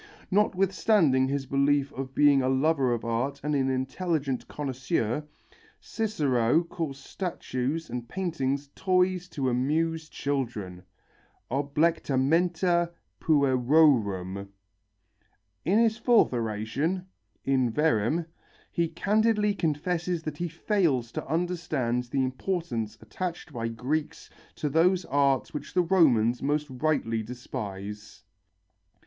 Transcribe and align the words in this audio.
Notwithstanding 0.31 1.27
his 1.27 1.45
belief 1.45 1.91
of 1.93 2.15
being 2.15 2.41
a 2.41 2.49
lover 2.49 2.91
of 2.91 3.05
art 3.05 3.39
and 3.43 3.53
an 3.53 3.69
intelligent 3.69 4.47
connoisseur, 4.47 5.23
Cicero 5.79 6.63
calls 6.63 6.97
statues 6.97 7.87
and 7.87 8.09
paintings 8.09 8.71
toys 8.73 9.27
to 9.29 9.47
amuse 9.47 10.09
children 10.09 10.81
(oblectamenta 11.51 12.89
puerorum). 13.19 14.47
In 15.65 15.77
his 15.77 15.97
fourth 15.99 16.33
oration, 16.33 17.05
In 17.45 17.69
Verrem, 17.71 18.25
he 18.71 18.87
candidly 18.87 19.53
confesses 19.53 20.23
that 20.23 20.37
he 20.37 20.47
fails 20.47 21.11
to 21.11 21.27
understand 21.27 22.05
the 22.05 22.23
importance 22.23 22.97
attached 23.01 23.53
by 23.53 23.67
Greeks 23.67 24.31
to 24.55 24.67
those 24.67 25.05
arts 25.05 25.53
which 25.53 25.75
the 25.75 25.83
Romans 25.83 26.41
most 26.41 26.65
rightly 26.71 27.21
despise. 27.21 28.23